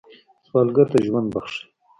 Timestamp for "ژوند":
1.05-1.27